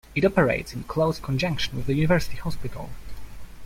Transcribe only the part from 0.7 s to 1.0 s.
in